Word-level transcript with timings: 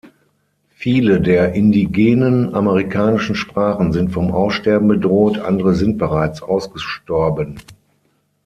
Viele 0.71 1.21
der 1.21 1.53
indigenen 1.53 2.55
amerikanischen 2.55 3.35
Sprachen 3.35 3.93
sind 3.93 4.11
vom 4.11 4.31
Aussterben 4.31 4.87
bedroht, 4.87 5.37
andere 5.37 5.75
sind 5.75 5.99
bereits 5.99 6.41
ausgestorben. 6.41 7.59